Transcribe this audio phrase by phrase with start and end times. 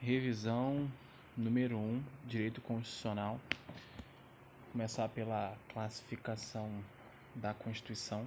[0.00, 0.88] Revisão
[1.36, 3.40] número 1, um, Direito Constitucional.
[4.70, 6.70] Começar pela classificação
[7.34, 8.24] da Constituição.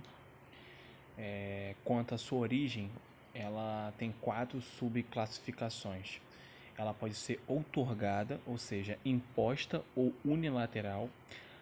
[1.18, 2.92] É, quanto à sua origem,
[3.34, 6.20] ela tem quatro subclassificações.
[6.78, 11.10] Ela pode ser outorgada, ou seja, imposta ou unilateral.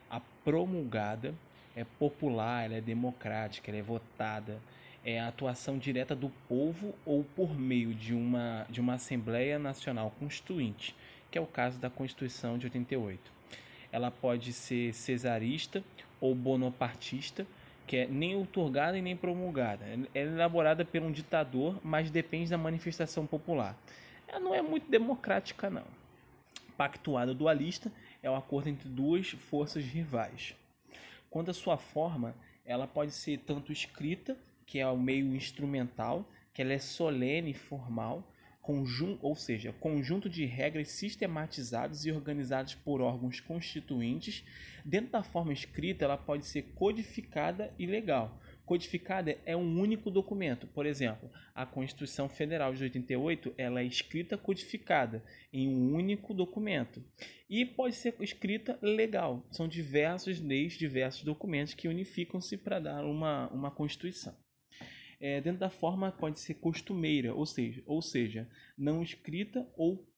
[0.10, 1.36] A promulgada
[1.76, 4.60] é popular, ela é democrática, ela é votada,
[5.04, 10.14] é a atuação direta do povo ou por meio de uma, de uma Assembleia Nacional
[10.20, 10.96] Constituinte,
[11.32, 13.32] que é o caso da Constituição de 88.
[13.92, 15.84] Ela pode ser cesarista
[16.20, 17.46] ou bonapartista,
[17.88, 19.86] que é nem outorgada e nem promulgada.
[20.14, 23.76] é elaborada por um ditador, mas depende da manifestação popular.
[24.28, 25.86] Ela não é muito democrática, não.
[26.78, 30.56] Pactuada dualista é o acordo entre duas forças rivais.
[31.30, 32.36] Quanto à sua forma,
[32.66, 34.38] ela pode ser tanto escrita
[34.70, 40.30] que é o meio instrumental, que ela é solene e formal, conjunto, ou seja, conjunto
[40.30, 44.44] de regras sistematizadas e organizadas por órgãos constituintes.
[44.86, 48.40] Dentro da forma escrita, ela pode ser codificada e legal.
[48.64, 50.68] Codificada é um único documento.
[50.68, 57.04] Por exemplo, a Constituição Federal de 88, ela é escrita codificada em um único documento.
[57.50, 59.44] E pode ser escrita legal.
[59.50, 64.38] São diversas leis, diversos documentos que unificam-se para dar uma, uma Constituição
[65.20, 70.10] é, dentro da forma pode ser costumeira, ou seja, ou seja, não escrita ou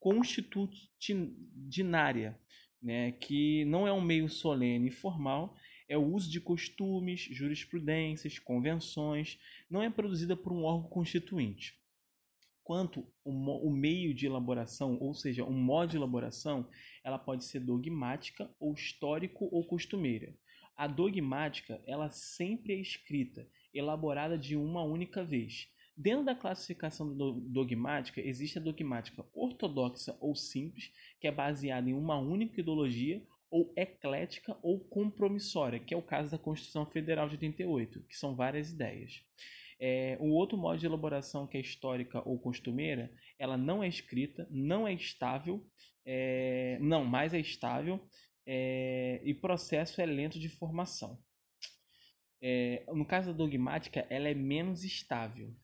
[0.00, 2.36] constitucionária,
[2.82, 5.56] né, que não é um meio solene e formal,
[5.88, 9.38] é o uso de costumes, jurisprudências, convenções,
[9.70, 11.80] não é produzida por um órgão constituinte.
[12.64, 16.68] Quanto o, meio de elaboração, ou seja, um modo de elaboração,
[17.04, 20.34] ela pode ser dogmática ou histórico ou costumeira.
[20.82, 25.68] A dogmática, ela sempre é escrita elaborada de uma única vez.
[25.96, 32.18] Dentro da classificação dogmática, existe a dogmática ortodoxa ou simples, que é baseada em uma
[32.18, 38.02] única ideologia, ou eclética ou compromissória, que é o caso da Constituição Federal de 88,
[38.08, 39.22] que são várias ideias.
[39.78, 44.48] É, o outro modo de elaboração, que é histórica ou costumeira, ela não é escrita,
[44.50, 45.64] não é estável,
[46.04, 48.04] é, não, mais é estável,
[48.46, 51.18] é, e processo é lento de formação.
[52.40, 55.54] É, no caso da dogmática, ela é menos estável.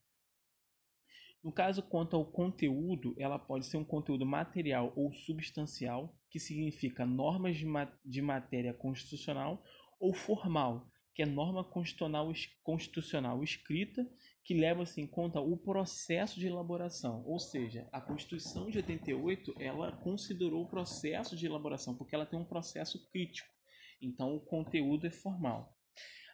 [1.42, 7.06] No caso quanto ao conteúdo, ela pode ser um conteúdo material ou substancial, que significa
[7.06, 7.66] normas de,
[8.04, 9.64] de matéria constitucional,
[9.98, 10.88] ou formal,
[11.18, 14.08] que é norma constitucional, constitucional escrita,
[14.44, 17.24] que leva-se em conta o processo de elaboração.
[17.26, 22.38] Ou seja, a Constituição de 88 ela considerou o processo de elaboração, porque ela tem
[22.38, 23.52] um processo crítico.
[24.00, 25.76] Então, o conteúdo é formal.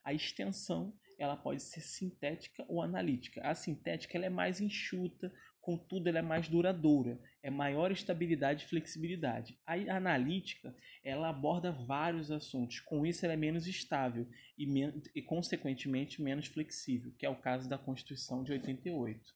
[0.04, 3.40] A extensão ela pode ser sintética ou analítica.
[3.42, 8.68] A sintética ela é mais enxuta, contudo ela é mais duradoura, é maior estabilidade e
[8.68, 9.58] flexibilidade.
[9.66, 14.66] A analítica ela aborda vários assuntos, com isso ela é menos estável e,
[15.14, 19.34] e consequentemente menos flexível, que é o caso da Constituição de 88.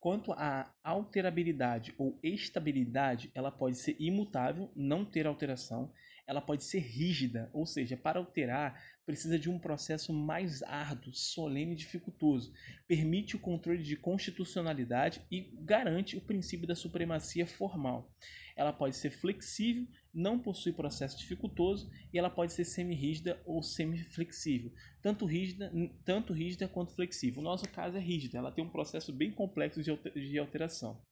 [0.00, 5.92] Quanto à alterabilidade ou estabilidade, ela pode ser imutável, não ter alteração,
[6.30, 11.72] ela pode ser rígida, ou seja, para alterar precisa de um processo mais árduo, solene
[11.72, 12.52] e dificultoso.
[12.86, 18.14] Permite o controle de constitucionalidade e garante o princípio da supremacia formal.
[18.54, 24.72] Ela pode ser flexível, não possui processo dificultoso e ela pode ser semi-rígida ou semi-flexível,
[25.02, 25.72] tanto rígida,
[26.04, 27.40] tanto rígida quanto flexível.
[27.40, 31.02] O nosso caso é rígida, ela tem um processo bem complexo de alteração.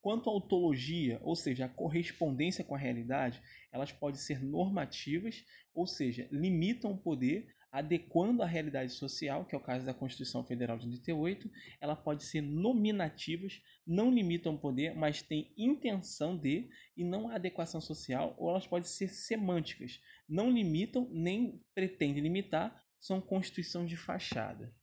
[0.00, 5.44] Quanto à ontologia, ou seja, a correspondência com a realidade, elas podem ser normativas,
[5.74, 10.44] ou seja, limitam o poder, adequando a realidade social, que é o caso da Constituição
[10.44, 11.50] Federal de 88,
[11.80, 17.36] ela pode ser nominativas, não limitam o poder, mas têm intenção de e não a
[17.36, 23.96] adequação social, ou elas podem ser semânticas, não limitam nem pretendem limitar, são constituição de
[23.96, 24.74] fachada.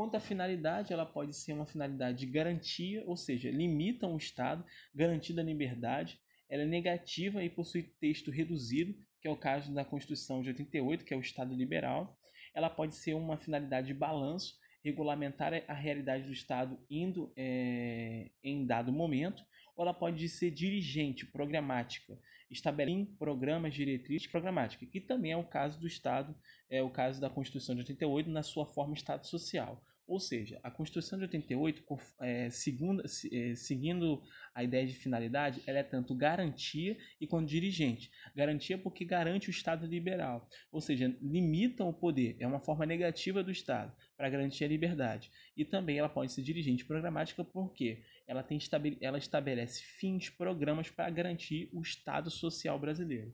[0.00, 4.64] Quanto à finalidade, ela pode ser uma finalidade de garantia, ou seja, limita o Estado,
[4.94, 6.18] garantida a liberdade.
[6.48, 11.04] Ela é negativa e possui texto reduzido, que é o caso da Constituição de 88,
[11.04, 12.18] que é o Estado liberal.
[12.54, 18.64] Ela pode ser uma finalidade de balanço, regulamentar a realidade do Estado indo é, em
[18.64, 19.44] dado momento,
[19.76, 22.18] ou ela pode ser dirigente, programática,
[22.50, 26.34] estabelecendo programas, diretrizes programática, que também é o caso do Estado,
[26.70, 29.84] é o caso da Constituição de 88 na sua forma Estado Social.
[30.10, 31.84] Ou seja, a Constituição de 88,
[32.20, 34.20] é, segundo, é, seguindo
[34.52, 38.10] a ideia de finalidade, ela é tanto garantia e quanto dirigente.
[38.34, 43.40] Garantia porque garante o Estado liberal, ou seja, limitam o poder, é uma forma negativa
[43.40, 45.30] do Estado para garantir a liberdade.
[45.56, 48.58] E também ela pode ser dirigente programática porque ela, tem,
[49.00, 53.32] ela estabelece fins, programas para garantir o Estado social brasileiro.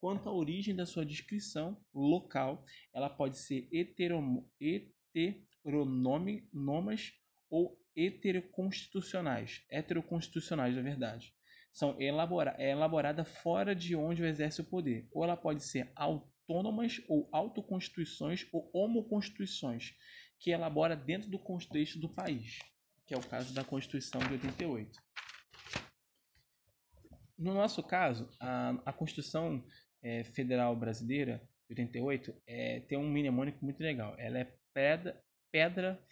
[0.00, 2.64] Quanto à origem da sua descrição local,
[2.94, 4.48] ela pode ser heteromo,
[5.14, 7.12] heteronomas
[7.50, 11.34] ou heteroconstitucionais, heteroconstitucionais, na verdade.
[11.72, 15.08] São elabora é elaborada fora de onde exerce o poder.
[15.10, 19.94] Ou ela pode ser autônomas ou autoconstituições ou homoconstituições,
[20.38, 22.58] que elabora dentro do contexto do país,
[23.06, 24.98] que é o caso da Constituição de 88.
[27.38, 29.64] No nosso caso, a, a Constituição
[30.02, 34.14] é, Federal Brasileira, de 88, é, tem um mnemônico muito legal.
[34.18, 36.02] Ela é pedra, pedra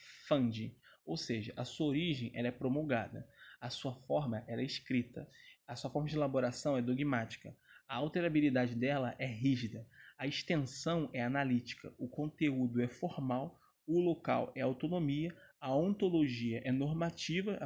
[1.04, 3.26] ou seja, a sua origem ela é promulgada,
[3.60, 5.28] a sua forma ela é escrita,
[5.66, 7.56] a sua forma de elaboração é dogmática,
[7.88, 9.86] a alterabilidade dela é rígida,
[10.16, 16.70] a extensão é analítica, o conteúdo é formal, o local é autonomia, a ontologia é
[16.70, 17.58] normativa,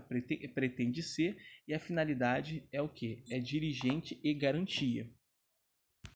[0.55, 1.37] pretende ser,
[1.69, 3.23] e a finalidade é o que?
[3.31, 5.08] É dirigente e garantia.